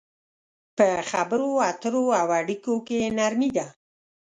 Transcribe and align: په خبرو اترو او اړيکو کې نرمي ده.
په 0.77 0.87
خبرو 1.09 1.49
اترو 1.69 2.05
او 2.19 2.27
اړيکو 2.39 2.73
کې 2.87 2.99
نرمي 3.17 3.49
ده. 3.57 3.67